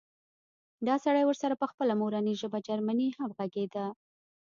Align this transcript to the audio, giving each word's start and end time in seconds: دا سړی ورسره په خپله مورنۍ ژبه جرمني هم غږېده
دا 0.87 0.95
سړی 1.05 1.23
ورسره 1.25 1.55
په 1.61 1.65
خپله 1.71 1.93
مورنۍ 2.01 2.33
ژبه 2.41 2.59
جرمني 2.67 3.09
هم 3.17 3.29
غږېده 3.37 3.85